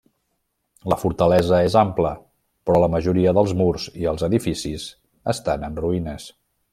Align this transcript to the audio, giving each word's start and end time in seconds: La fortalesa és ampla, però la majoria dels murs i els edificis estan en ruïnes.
La 0.91 0.95
fortalesa 1.01 1.59
és 1.65 1.75
ampla, 1.81 2.13
però 2.69 2.81
la 2.85 2.89
majoria 2.95 3.35
dels 3.41 3.55
murs 3.63 3.87
i 4.05 4.09
els 4.15 4.27
edificis 4.31 4.87
estan 5.35 5.69
en 5.73 5.81
ruïnes. 5.85 6.27